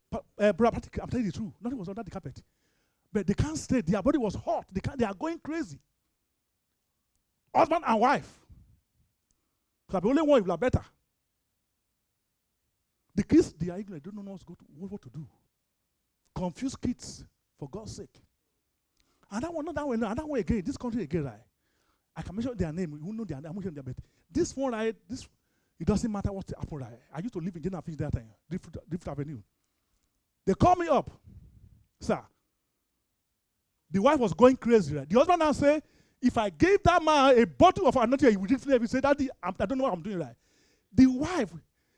[0.09, 1.53] But, uh, I'm telling you the truth.
[1.61, 2.41] Nothing was under the carpet.
[3.13, 3.81] But they can't stay.
[3.81, 4.65] Their body was hot.
[4.71, 5.79] They, can't, they are going crazy.
[7.53, 8.29] Husband and wife.
[9.89, 10.81] So the only one will are better.
[13.13, 14.03] The kids, they are ignorant.
[14.03, 15.27] They don't know to, what, to do.
[16.33, 17.25] Confused kids,
[17.59, 18.21] for God's sake.
[19.29, 21.43] And that one, not that one, no, that one again, this country again, right?
[22.15, 22.99] I can mention their name.
[23.03, 23.47] You know their name.
[23.49, 23.95] I'm mention their but
[24.31, 24.95] This one, right?
[25.07, 25.27] This,
[25.79, 26.99] it doesn't matter what happened, right?
[27.13, 29.41] I used to live in Jane Finch that time, Drift, Drift Avenue.
[30.45, 31.09] They call me up,
[31.99, 32.19] sir.
[33.91, 34.95] The wife was going crazy.
[34.95, 35.07] Right?
[35.07, 35.81] The husband now say,
[36.21, 39.55] if I gave that man a bottle of anointing, he would He say, Daddy, I'm,
[39.59, 40.35] I don't know what I'm doing right.
[40.93, 41.51] The wife,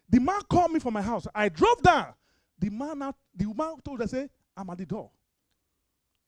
[0.10, 1.28] the man called me from my house.
[1.34, 2.14] I drove down.
[2.60, 5.10] The man now, the woman told her, say, I'm at the door.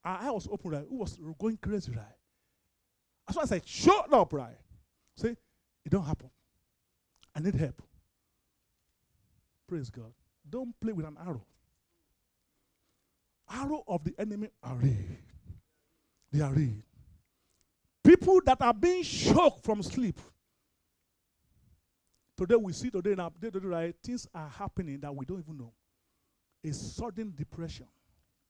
[0.03, 0.85] I, I was open, right?
[0.89, 2.05] Who was going crazy, right?
[3.27, 4.57] That's why I said, shut up, right?
[5.15, 5.37] Say,
[5.85, 6.29] it don't happen.
[7.35, 7.81] I need help.
[9.67, 10.13] Praise God.
[10.49, 11.45] Don't play with an arrow.
[13.51, 14.93] Arrow of the enemy are real.
[16.31, 16.75] They are real.
[18.15, 20.17] People that are being shocked from sleep.
[22.37, 25.73] Today we see today today, today, right, things are happening that we don't even know.
[26.63, 27.87] A sudden depression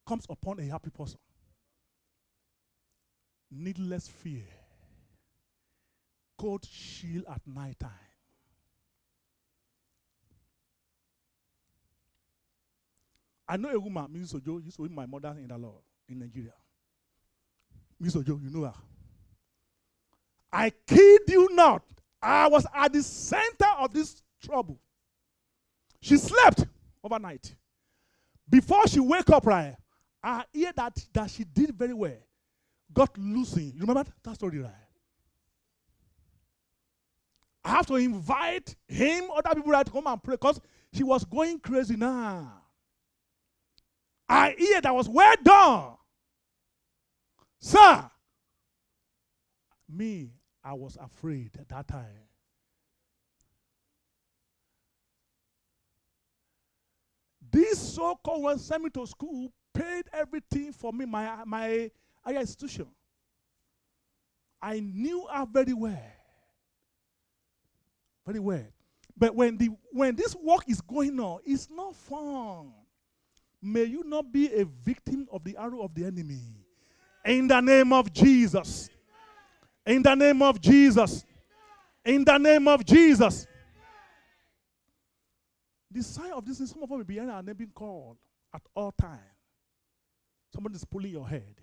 [0.06, 1.18] comes upon a happy person.
[3.50, 4.44] Needless fear.
[6.38, 7.90] Cold chill at night time.
[13.48, 14.36] I know a woman, Mrs.
[14.36, 16.54] Ojo, used to be my mother in the law in Nigeria.
[18.00, 18.18] Mrs.
[18.18, 18.74] Ojo, you know her.
[20.56, 21.82] I kid you not.
[22.22, 24.80] I was at the center of this trouble.
[26.00, 26.64] She slept
[27.04, 27.54] overnight.
[28.48, 29.76] Before she wake up, right,
[30.22, 32.16] I hear that, that she did very well.
[32.90, 33.74] Got losing.
[33.74, 34.72] You remember that story, right?
[37.62, 40.58] I have to invite him, other people, right, to come and pray because
[40.90, 42.62] she was going crazy now.
[44.26, 45.96] I hear that was well done.
[47.60, 48.10] Sir,
[49.86, 50.30] me,
[50.66, 52.26] I was afraid at that time.
[57.52, 61.88] This so-called one sent me to school, paid everything for me, my my
[62.24, 62.88] higher institution.
[64.60, 66.02] I knew her very well.
[68.26, 68.66] Very well.
[69.16, 72.72] But when the when this work is going on, it's not fun.
[73.62, 76.40] May you not be a victim of the arrow of the enemy.
[77.24, 78.90] In the name of Jesus.
[79.86, 81.24] In the name of Jesus.
[82.04, 83.46] In the name of Jesus.
[85.90, 88.18] The sign of this is some of us will be hearing our name being called
[88.52, 89.20] at all times.
[90.52, 91.54] Somebody is pulling your head.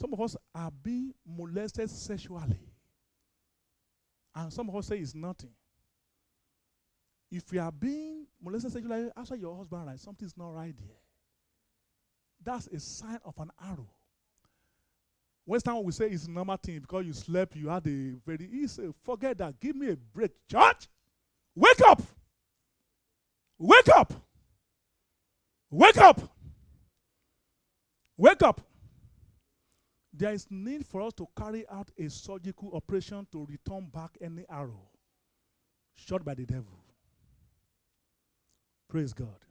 [0.00, 2.60] Some of us are being molested sexually.
[4.34, 5.52] And some of us say it's nothing.
[7.30, 10.96] If you are being molested sexually after your husband, right, something's not right there.
[12.42, 13.90] That's a sign of an arrow.
[15.46, 18.88] Western we say it's normal thing because you slept, you had a very easy.
[19.02, 19.60] Forget that.
[19.60, 20.32] Give me a break.
[20.50, 20.88] Church,
[21.54, 22.02] wake up.
[23.58, 24.12] Wake up.
[25.70, 26.20] Wake up.
[28.16, 28.60] Wake up.
[30.12, 34.44] There is need for us to carry out a surgical operation to return back any
[34.48, 34.88] arrow
[35.96, 36.78] shot by the devil.
[38.88, 39.44] Praise God.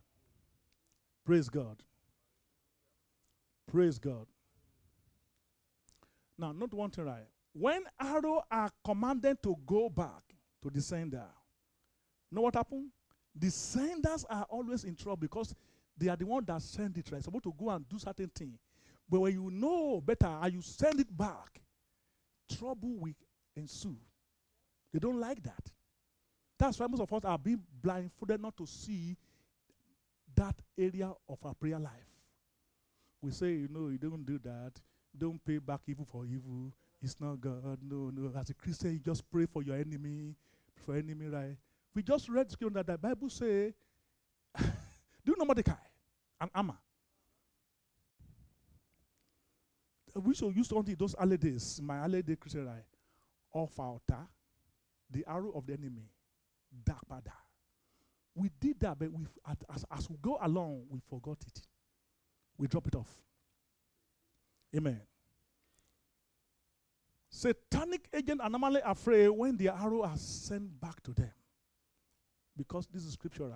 [1.25, 1.83] Praise God.
[3.67, 4.27] Praise God.
[6.37, 7.27] Now, not one thing right.
[7.53, 10.23] When arrow are commanded to go back
[10.63, 11.25] to the sender,
[12.31, 12.89] know what happened?
[13.35, 15.53] The senders are always in trouble because
[15.97, 17.23] they are the one that send it right.
[17.23, 18.57] Supposed to go and do certain thing.
[19.09, 21.61] But when you know better and you send it back,
[22.57, 23.13] trouble will
[23.55, 23.97] ensue.
[24.91, 25.71] They don't like that.
[26.57, 29.17] That's why most of us are being blindfolded not to see
[30.35, 31.91] that area of our prayer life.
[33.21, 34.73] We say, you know, you don't do that.
[35.17, 36.71] Don't pay back evil for evil.
[37.01, 37.79] It's not God.
[37.81, 38.31] No, no.
[38.39, 40.35] As a Christian, you just pray for your enemy,
[40.85, 41.57] for enemy, right?
[41.93, 43.73] We just read scripture that the Bible say,
[44.57, 44.65] do
[45.25, 45.73] you know Mordecai?
[46.41, 46.77] An Amma.
[50.15, 52.83] We should use to those early days, my early day Christian right?
[53.53, 54.27] Off altar,
[55.09, 56.09] the arrow of the enemy,
[56.85, 57.33] dark pada.
[58.35, 59.25] We did that, but we
[59.73, 61.61] as, as we go along, we forgot it.
[62.57, 63.09] We drop it off.
[64.75, 65.01] Amen.
[67.29, 71.31] Satanic agents are normally afraid when the arrow are sent back to them.
[72.55, 73.51] Because this is scriptural.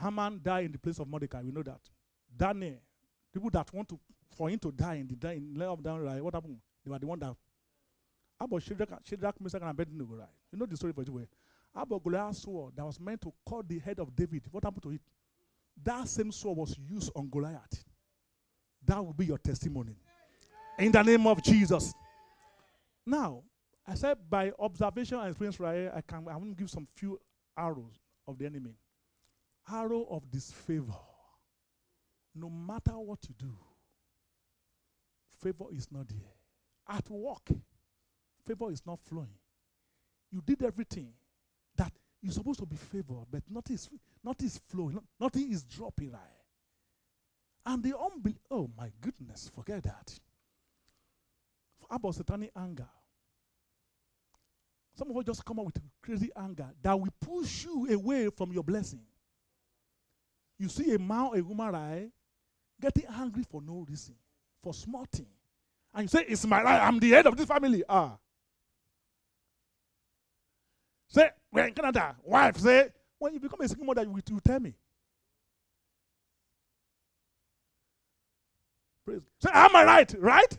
[0.00, 1.42] Haman died in the place of Mordecai.
[1.42, 1.80] We know that.
[2.36, 2.78] Daniel,
[3.32, 3.98] people that want to
[4.36, 6.58] for him to die in the die in of down right, what happened?
[6.84, 7.34] They were the one that.
[8.38, 10.28] How about Shadrach, Shadrach Meshach, and Abednego, right?
[10.52, 11.26] You know the story for you.
[11.74, 14.44] How about Goliath's sword that was meant to cut the head of David?
[14.50, 15.00] What happened to it?
[15.82, 17.84] That same sword was used on Goliath.
[18.90, 19.94] That will be your testimony.
[20.76, 21.94] In the name of Jesus.
[23.06, 23.44] Now,
[23.86, 27.20] I said by observation and experience, right, I can I want to give some few
[27.56, 28.74] arrows of the enemy.
[29.72, 30.92] Arrow of disfavor.
[32.34, 33.52] No matter what you do,
[35.40, 36.32] favor is not there.
[36.88, 37.48] At work,
[38.44, 39.38] favor is not flowing.
[40.32, 41.12] You did everything
[41.76, 43.88] that you're supposed to be favored, but nothing is,
[44.24, 46.39] nothing is flowing, nothing is dropping right.
[47.66, 50.18] And the unbelief, oh my goodness, forget that.
[51.90, 52.88] About satanic anger?
[54.96, 58.52] Some of us just come up with crazy anger that will push you away from
[58.52, 59.00] your blessing.
[60.58, 62.10] You see a man a woman, right,
[62.80, 64.14] getting angry for no reason,
[64.62, 65.26] for small thing.
[65.94, 67.82] And you say, It's my right, I'm the head of this family.
[67.88, 68.16] Ah.
[71.08, 72.14] Say, we're in Canada.
[72.22, 74.74] Wife, say, when you become a single mother, you you tell me.
[79.10, 79.26] Praise.
[79.40, 80.14] Say, am I right?
[80.18, 80.58] Right?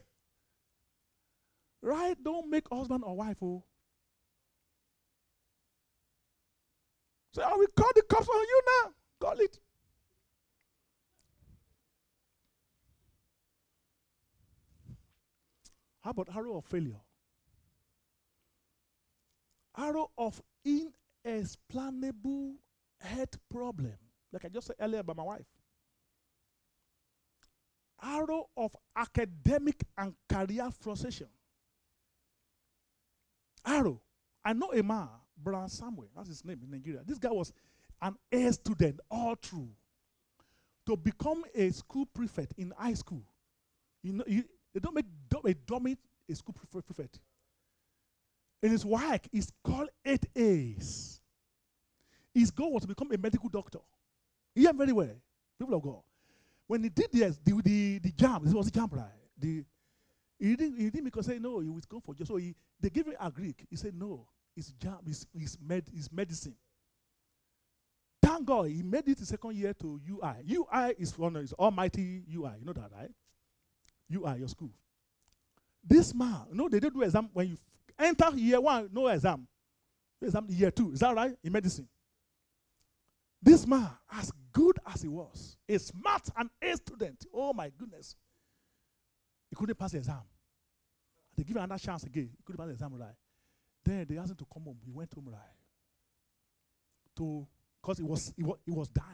[1.81, 2.17] Right?
[2.21, 3.37] Don't make husband or wife.
[3.41, 3.63] Oh.
[7.33, 8.91] Say, I will call the cops on you now.
[9.21, 9.57] Call it.
[16.01, 16.99] How about arrow of failure?
[19.77, 22.55] Arrow of inexplainable
[22.99, 23.93] health problem,
[24.33, 25.45] like I just said earlier about my wife.
[28.03, 31.27] Arrow of academic and career frustration.
[33.65, 34.01] Arrow.
[34.43, 37.01] I know a man, Brian Samuel, that's his name in Nigeria.
[37.05, 37.53] This guy was
[38.01, 39.69] an A student all through.
[40.87, 43.21] To become a school prefect in high school,
[44.01, 45.95] you know, you, they don't make do- a dummy
[46.27, 47.19] a school pref- prefect.
[48.63, 51.19] And his work, is called eight A's.
[52.33, 53.79] His goal was to become a medical doctor.
[54.55, 55.15] He hear very well,
[55.59, 56.01] people of God.
[56.71, 59.09] When he did this, the the, the JAMB, it was a JAMB, right?
[59.37, 59.65] The
[60.39, 62.89] he didn't he didn't because say no, he was going for just so he they
[62.89, 63.55] gave him agric.
[63.69, 66.55] He said no, it's JAMB, it's, it's med, it's medicine.
[68.21, 70.45] Thank God he made it the second year to UI.
[70.49, 72.51] UI is one is Almighty UI.
[72.59, 73.11] You know that, right?
[74.09, 74.71] UI, your school.
[75.83, 77.57] This man, know, they did do exam when you
[77.99, 79.45] enter year one, no exam.
[80.21, 80.93] Exam year two.
[80.93, 81.35] Is that right?
[81.43, 81.89] In medicine.
[83.41, 87.25] This man, as good as he was, a smart and A student.
[87.33, 88.15] Oh my goodness.
[89.49, 90.21] He couldn't pass the exam.
[91.35, 92.29] They give him another chance again.
[92.37, 93.15] He couldn't pass the exam right.
[93.83, 94.77] Then they asked him to come home.
[94.85, 95.39] He went home right.
[97.17, 97.47] To
[97.81, 99.07] because he was he was he was dying.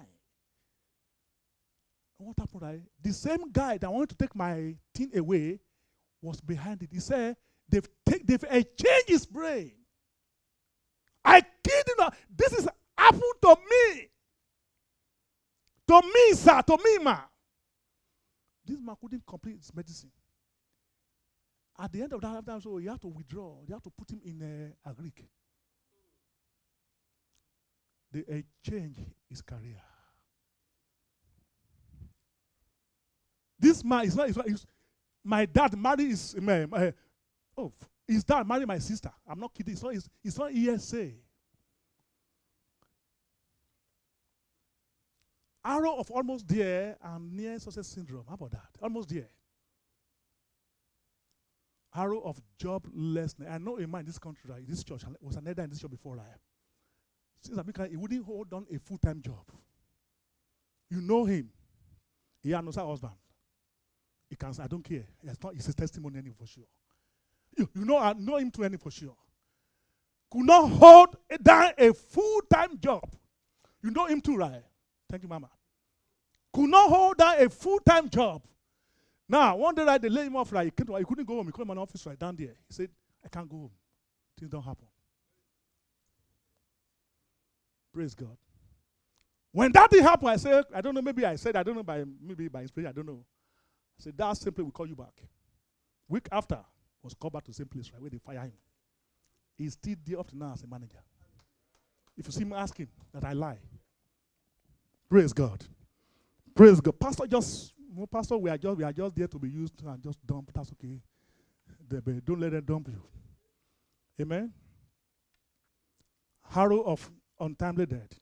[2.18, 2.82] What happened right?
[3.02, 5.60] The same guy that wanted to take my thing away
[6.22, 6.90] was behind it.
[6.92, 7.38] He said
[7.70, 9.72] they've take they've changed his brain.
[11.24, 12.16] I you not.
[12.36, 14.10] This is happened to me.
[15.88, 17.19] To me, sir, to me, ma.
[18.65, 20.12] This man couldn't complete his medicine.
[21.80, 23.58] At the end of that time, so he have to withdraw.
[23.65, 25.23] They have to put him in uh, agric.
[28.12, 28.97] They exchange
[29.30, 29.82] his career.
[33.60, 34.30] This man is not
[35.23, 36.93] my dad married his, my, my,
[37.58, 37.73] oh,
[38.08, 39.12] his dad married my sister.
[39.28, 39.73] I'm not kidding.
[39.73, 41.12] It's not, it's, it's not ESA.
[45.68, 48.24] Arrow of almost there and near success syndrome.
[48.28, 48.70] How about that?
[48.82, 49.28] Almost there.
[51.94, 53.52] Arrow of joblessness.
[53.52, 54.66] I know a man in this country, right?
[54.66, 56.26] This church was an elder in this church before, right?
[57.42, 59.44] Since America, he wouldn't hold on a full time job.
[60.90, 61.50] You know him.
[62.42, 63.14] He has no husband.
[64.30, 65.06] He can say, I don't care.
[65.24, 66.64] It's not it's his testimony for sure.
[67.58, 69.16] You, you know, I know him to any for sure.
[70.32, 73.04] Could not hold down a full time job.
[73.84, 74.64] You know him too, right?
[75.10, 75.50] Thank you, Mama.
[76.58, 78.41] Could not hold down a full time job.
[79.30, 80.52] Now, one day, right, they him off.
[80.52, 81.46] Right, he, to, he couldn't go home.
[81.46, 82.56] He called my office right down there.
[82.67, 82.89] He said,
[83.24, 83.72] I can't go home.
[84.39, 84.88] Things don't happen.
[87.93, 88.36] Praise God.
[89.52, 91.84] When that did happen, I said, I don't know, maybe I said, I don't know,
[91.84, 93.24] by maybe by inspiration, I don't know.
[94.00, 95.13] I said, that simply will call you back.
[96.08, 96.58] Week after,
[97.04, 98.54] was called back to the same place, right, where they fire him.
[99.56, 101.04] He's still there up to now as a manager.
[102.17, 103.60] If you see me asking that I lie,
[105.08, 105.63] praise God.
[106.58, 107.00] Praise God.
[107.00, 110.02] Pastor just, well, Pastor, we are just we are just there to be used and
[110.02, 110.52] just dump.
[110.52, 111.00] That's okay.
[112.25, 113.04] Don't let them dump you.
[114.19, 114.52] Amen.
[116.50, 118.19] Harrow of untimely death.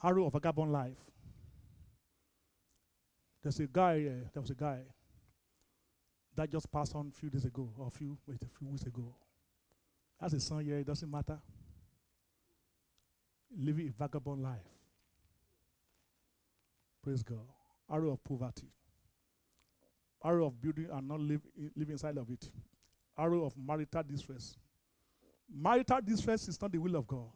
[0.00, 0.96] Harrow of a vagabond life.
[3.42, 4.78] There's a guy, uh, there was a guy
[6.36, 8.84] that just passed on a few days ago, or a few, wait, a few weeks
[8.84, 9.12] ago.
[10.20, 11.38] Has a son here, it doesn't matter.
[13.58, 14.60] Living a vagabond life.
[17.04, 17.46] Praise God.
[17.92, 18.68] Arrow of poverty.
[20.24, 21.42] Arrow of building and not live,
[21.76, 22.48] live inside of it.
[23.18, 24.56] Arrow of marital distress.
[25.54, 27.28] Marital distress is not the will of God.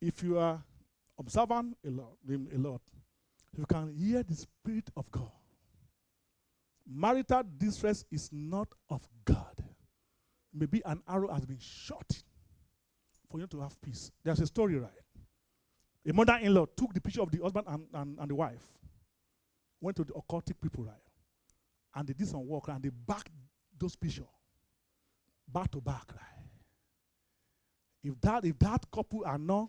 [0.00, 0.62] If you are
[1.18, 2.80] observant a lot, a lot,
[3.56, 5.30] you can hear the Spirit of God.
[6.88, 9.62] Marital distress is not of God.
[10.54, 12.10] Maybe an arrow has been shot
[13.30, 14.10] for you to have peace.
[14.24, 14.90] There's a story, right?
[16.08, 18.64] A mother in law took the picture of the husband and, and, and the wife
[19.80, 20.94] went to the occultic people, right?
[21.94, 23.30] And they did some work and they backed
[23.78, 24.26] those pictures
[25.48, 26.44] back to back, right?
[28.04, 29.68] If that if that couple are not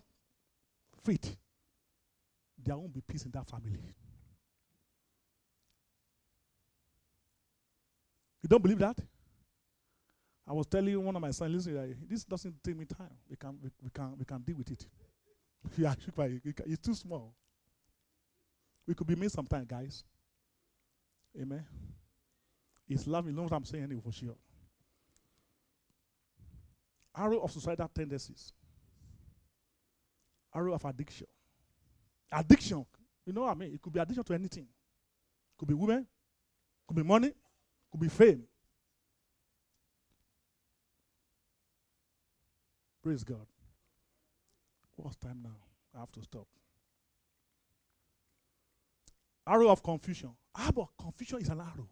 [1.03, 1.35] fit,
[2.63, 3.79] there won't be peace in that family.
[8.43, 8.99] You don't believe that?
[10.47, 13.17] I was telling one of my sons, listen, this doesn't take me time.
[13.29, 14.85] We can we, we can we can deal with it.
[15.77, 15.93] yeah,
[16.65, 17.33] it's too small.
[18.85, 20.03] We could be made sometime, guys.
[21.39, 21.65] Amen.
[22.87, 23.27] It's love.
[23.27, 24.35] You know what I'm saying anyway, for sure.
[27.15, 28.53] Arrow of suicidal tendencies.
[30.53, 31.27] Arrow of addiction.
[32.31, 32.85] Addiction.
[33.25, 33.73] You know what I mean?
[33.73, 34.63] It could be addiction to anything.
[34.63, 36.05] It Could be women.
[36.87, 37.33] Could be money.
[37.91, 38.43] Could be fame.
[43.03, 43.45] Praise God.
[44.97, 45.55] What's time now?
[45.95, 46.47] I have to stop.
[49.47, 50.31] Arrow of confusion.
[50.55, 51.87] Ah, but confusion is an arrow.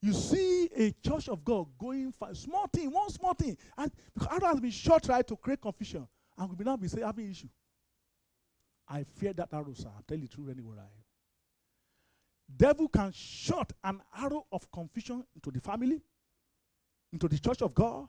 [0.00, 4.28] You see a church of God going for small thing, one small thing, and because
[4.32, 7.30] arrow has been shot right to create confusion, and we will now be say having
[7.30, 7.48] issue.
[8.88, 9.88] I fear that arrow, sir.
[9.94, 10.76] I'll tell you the truth anyway.
[10.76, 10.86] Right?
[12.56, 16.00] Devil can shot an arrow of confusion into the family,
[17.12, 18.08] into the church of God,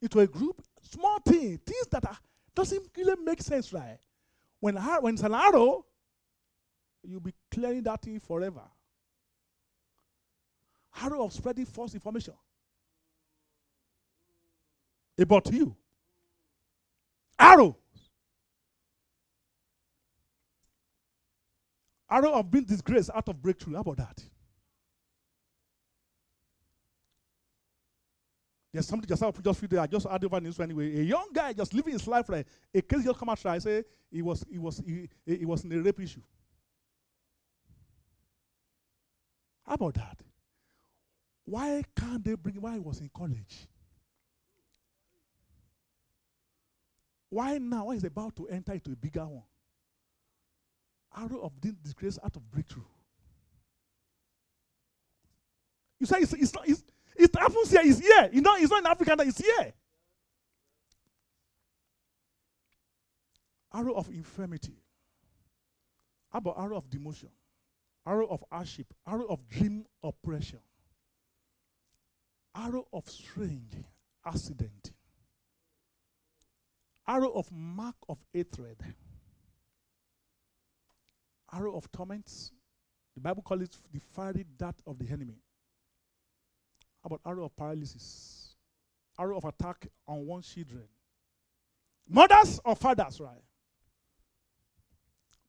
[0.00, 2.18] into a group, small thing, things that are,
[2.54, 3.98] doesn't really make sense, right?
[4.60, 5.84] When, when it's an arrow,
[7.02, 8.62] you'll be clearing that thing forever.
[11.02, 12.34] Arrow of spreading false information
[15.18, 15.74] about you.
[17.38, 17.76] Arrow.
[22.10, 23.74] Arrow of being disgraced out of breakthrough.
[23.74, 24.22] How about that?
[28.72, 29.80] There's something just out just few days.
[29.80, 31.00] I just add over news anyway.
[31.00, 33.44] A young guy just living his life like a case just come out.
[33.44, 36.22] I say he was he was he, he was in a rape issue.
[39.66, 40.18] How about that?
[41.44, 43.68] Why can't they bring why he was in college?
[47.28, 47.86] Why now?
[47.86, 49.42] Why is about to enter into a bigger one?
[51.14, 51.52] Arrow of
[51.82, 52.84] disgrace out of breakthrough.
[56.00, 56.82] You say it's, it's not it's,
[57.16, 58.30] it happens here, it's here.
[58.32, 59.72] You know, it's not in Africa, it's here.
[63.74, 64.76] Arrow of infirmity.
[66.30, 67.28] How about arrow of demotion?
[68.06, 68.86] Arrow of hardship.
[69.06, 70.58] Arrow of dream oppression.
[72.54, 73.72] Arrow of strange
[74.26, 74.92] accident.
[77.06, 78.76] Arrow of mark of hatred.
[81.52, 82.52] Arrow of torments.
[83.14, 85.36] The Bible calls it the fiery dart of the enemy.
[87.04, 88.54] About arrow of paralysis?
[89.18, 90.84] Arrow of attack on one's children.
[92.08, 93.42] Mothers or fathers, right?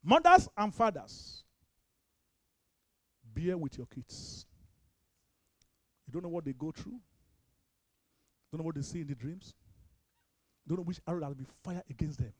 [0.03, 1.43] Mothers and fathers.
[3.33, 4.45] Bear with your kids.
[6.05, 6.99] You don't know what they go through.
[8.51, 9.53] Don't know what they see in the dreams.
[10.67, 12.33] Don't know which arrow that will be fired against them.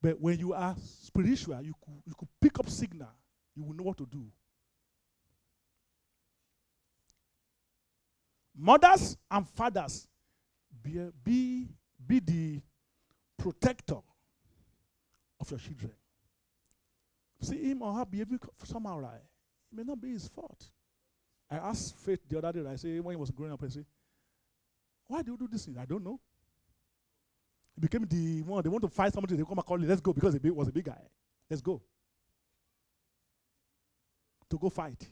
[0.00, 3.08] But when you are spiritual, you could, you could pick up signal.
[3.56, 4.26] You will know what to do.
[8.60, 10.08] Mothers and fathers,
[10.82, 11.68] be, be,
[12.04, 12.60] be the
[13.36, 13.98] protector
[15.40, 15.92] of your children.
[17.40, 19.22] See him or her behaving somehow right.
[19.70, 20.70] It may not be his fault.
[21.48, 23.84] I asked Faith the other day, I say, when he was growing up, I say,
[25.06, 25.76] why do you do this thing?
[25.78, 26.18] I don't know.
[27.76, 30.00] He became the one, they want to fight somebody, they come and call you, let's
[30.00, 31.00] go, because he was a big guy.
[31.48, 31.80] Let's go.
[34.50, 35.08] To go fight.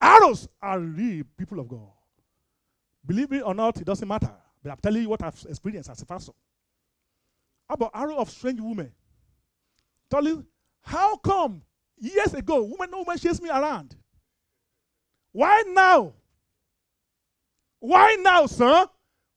[0.00, 1.90] Arrows are real people of God.
[3.06, 4.32] Believe me or not, it doesn't matter.
[4.62, 6.32] But I'm telling you what I've experienced as a pastor.
[7.68, 8.92] How about arrow of strange women?
[10.10, 10.44] Tell you,
[10.82, 11.62] how come
[11.98, 13.94] years ago woman, no women chased me around?
[15.32, 16.12] Why now?
[17.78, 18.86] Why now, sir?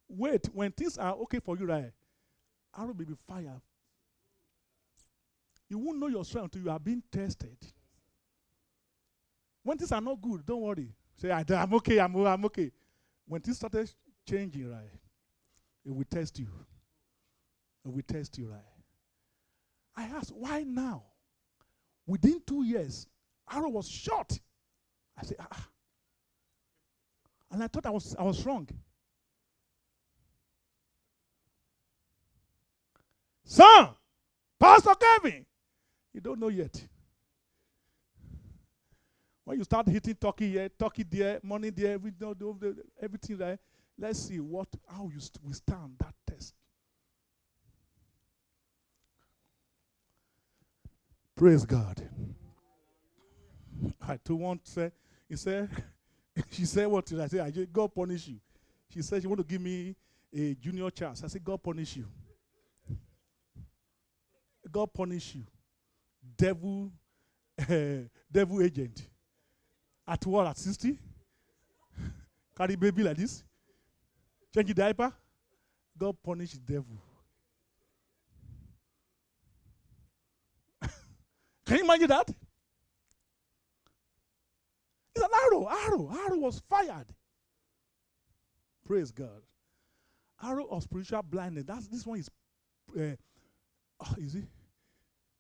[0.10, 1.92] Wait, when things are okay for you, right?
[2.78, 3.62] Arrow will be fire.
[5.70, 7.58] You won't know your strength until you are being tested.
[9.64, 10.90] When things are not good, don't worry.
[11.16, 12.72] Say, I'm okay, I'm, I'm okay.
[13.26, 13.90] When things started
[14.30, 14.92] changing, right,
[15.86, 16.48] it will test you.
[17.86, 18.62] It will test you, right?
[19.96, 21.04] I asked, why now?
[22.06, 23.08] Within two years,
[23.50, 24.38] arrow was shot.
[25.18, 25.68] I said, ah.
[27.52, 28.68] And I thought I was, I was wrong.
[33.46, 33.90] Son,
[34.60, 35.46] Pastor Kevin,
[36.14, 36.82] you don't know yet.
[39.46, 42.14] When you start hitting Turkey here, Turkey there, money there, every,
[43.02, 43.60] everything there,
[43.98, 46.54] let's see what how you st- withstand that test.
[51.36, 52.02] Praise God.
[54.02, 54.92] I to one say,
[55.28, 55.70] he said,
[56.52, 57.40] she said what did I say?
[57.40, 58.40] I said, God punish you.
[58.90, 59.96] She said she want to give me
[60.34, 61.24] a junior chance.
[61.24, 62.08] I said, God punish you.
[64.72, 65.44] God punish you.
[66.38, 66.92] Devil,
[67.60, 67.76] uh,
[68.32, 69.04] devil agent.
[70.08, 70.48] At what?
[70.48, 70.98] At 60?
[72.58, 73.44] Carry baby like this?
[74.54, 75.14] Change the diaper?
[75.98, 76.98] God punish the devil.
[81.66, 82.30] Can you imagine that?
[85.16, 87.06] It's an arrow, arrow, arrow was fired.
[88.86, 89.42] Praise God.
[90.42, 91.64] Arrow of spiritual blindness.
[91.66, 92.30] That's this one is,
[92.98, 93.16] uh,
[94.00, 94.44] uh, is it?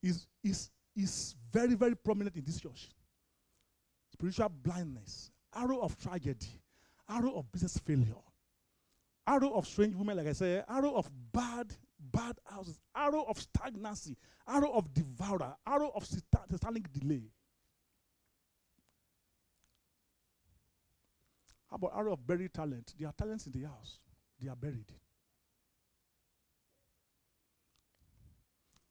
[0.01, 2.89] Is is is very very prominent in this church.
[4.13, 6.61] Spiritual blindness, arrow of tragedy,
[7.09, 8.13] arrow of business failure,
[9.27, 14.15] arrow of strange women, like I said, arrow of bad bad houses, arrow of stagnancy,
[14.47, 17.23] arrow of devourer, arrow of satanic delay.
[21.69, 22.93] How about arrow of buried talent?
[22.99, 23.99] There are talents in the house,
[24.39, 24.91] they are buried.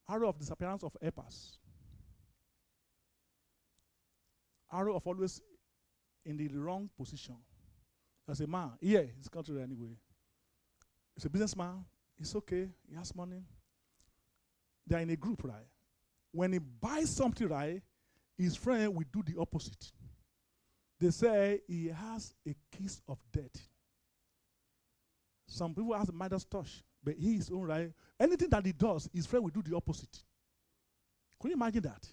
[0.09, 1.59] Arrow of disappearance of helpers.
[4.73, 5.41] Arrow of always
[6.25, 7.37] in the wrong position.
[8.29, 9.97] As a man, yeah, he's country anyway.
[11.15, 11.85] He's a businessman,
[12.19, 13.43] it's okay, he has money.
[14.87, 15.67] They're in a group, right?
[16.31, 17.83] When he buys something, right,
[18.39, 19.93] his friend will do the opposite.
[20.99, 23.69] They say he has a kiss of death.
[25.47, 27.93] Some people have a Midas touch, but he is own right.
[28.19, 30.23] Anything that he does, his friend will do the opposite.
[31.41, 32.07] Can you imagine that?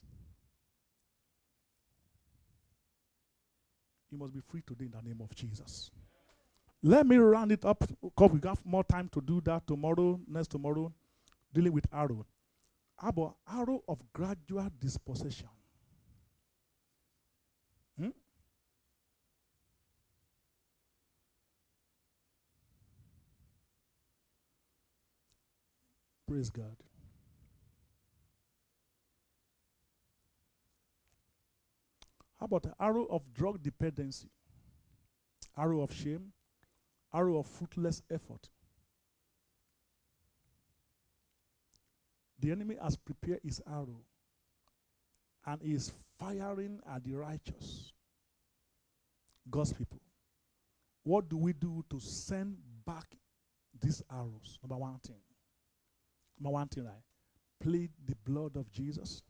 [4.12, 5.92] You must be free today in the name of Jesus.
[6.82, 10.48] Let me round it up because we got more time to do that tomorrow, next
[10.50, 10.92] tomorrow,
[11.54, 12.26] dealing with arrow.
[13.02, 15.48] About arrow of gradual dispossession?
[18.00, 18.10] Hmm?
[26.28, 26.76] Praise God.
[32.40, 34.30] How about the arrow of drug dependency?
[35.58, 36.32] Arrow of shame,
[37.14, 38.50] arrow of fruitless effort.
[42.40, 44.02] The enemy has prepared his arrow
[45.46, 47.92] and is firing at the righteous,
[49.50, 50.00] God's people.
[51.04, 53.06] What do we do to send back
[53.82, 54.58] these arrows?
[54.64, 55.20] Number one thing.
[56.40, 57.04] Number one thing, right?
[57.60, 59.24] Plead the blood of Jesus.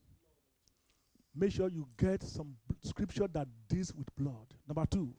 [1.35, 4.53] Make sure you get some scripture that deals with blood.
[4.67, 5.13] Number two,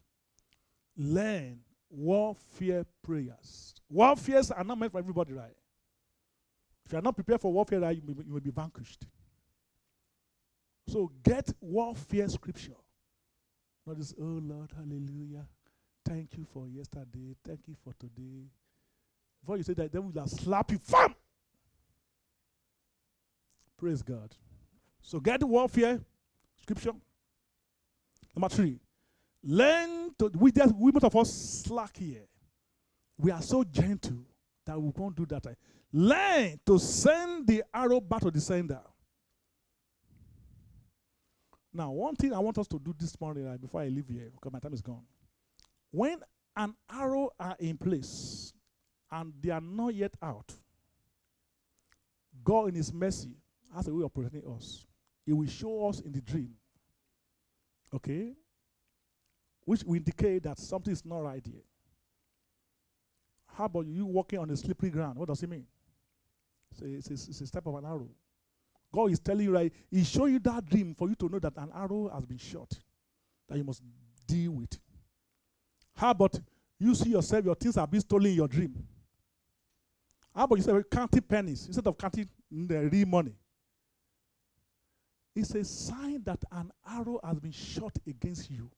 [0.97, 3.75] learn warfare prayers.
[3.89, 5.57] Warfares are not meant for everybody, right?
[6.85, 9.07] If you are not prepared for warfare, right, you, may, you will be vanquished.
[10.89, 12.77] So get warfare scripture.
[13.87, 15.47] Not this, oh Lord, hallelujah.
[16.05, 17.37] Thank you for yesterday.
[17.47, 18.49] Thank you for today.
[19.41, 20.79] Before you say that, then we'll slap you.
[20.79, 21.15] Fam!
[23.79, 24.35] Praise God.
[25.03, 26.01] So get the warfare
[26.61, 26.92] scripture.
[28.34, 28.78] Number three,
[29.42, 31.32] learn to we just we most of us
[31.64, 32.26] slack here.
[33.18, 34.24] We are so gentle
[34.64, 35.44] that we won't do that.
[35.92, 38.80] Learn to send the arrow back to the sender.
[41.72, 44.28] Now, one thing I want us to do this morning right, before I leave here,
[44.32, 45.05] because my time is gone.
[45.90, 46.18] When
[46.57, 48.53] an arrow are in place
[49.11, 50.53] and they are not yet out,
[52.42, 53.36] God in His mercy
[53.74, 54.86] has a way of protecting us.
[55.27, 56.51] He will show us in the dream.
[57.95, 58.33] Okay?
[59.64, 61.62] Which will indicate that something is not right here.
[63.47, 65.18] How about you walking on a slippery ground?
[65.18, 65.66] What does it mean?
[66.83, 68.09] A, it's a, it's a step of an arrow.
[68.93, 69.73] God is telling you, right?
[69.91, 72.73] He show you that dream for you to know that an arrow has been shot
[73.49, 73.83] that you must
[74.27, 74.79] deal with.
[75.95, 76.41] How about
[76.79, 78.75] you see yourself, your things are being stolen in your dream?
[80.35, 83.35] How about you say counting pennies instead of counting mm, the real money?
[85.41, 88.70] It's a sign that an arrow has been shot against you.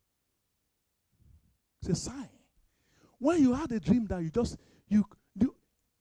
[1.80, 2.28] It's a sign.
[3.18, 4.56] When you had a dream that you just
[4.88, 5.04] you
[5.34, 5.54] you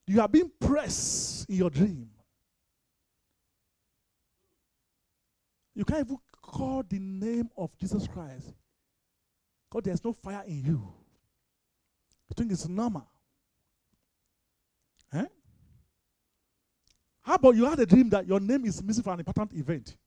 [0.05, 2.09] you are being pressed in your dream.
[5.73, 8.53] You can't even call the name of Jesus Christ.
[9.69, 10.93] because there's no fire in you.
[12.29, 13.07] You think it's normal.
[15.13, 15.25] Eh?
[17.23, 19.97] How about you had a dream that your name is missing for an important event?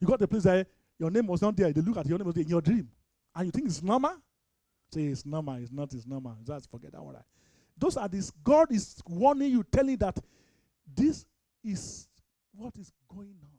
[0.00, 0.66] You got the place that
[0.98, 1.72] your name was not there.
[1.72, 2.88] They look at your name was in your dream.
[3.34, 4.16] And you think it's normal?
[4.92, 6.36] Say it's normal, it's not, it's normal.
[6.44, 7.14] Just forget that one.
[7.14, 7.24] Right?
[7.76, 8.30] Those are this.
[8.42, 10.18] God is warning you, telling that
[10.94, 11.26] this
[11.62, 12.08] is
[12.54, 13.57] what is going on.